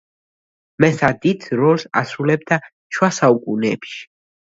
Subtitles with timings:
[0.85, 2.61] მესა დიდ როლს ასრულებდა
[2.97, 4.07] შუა საუკუნეებში.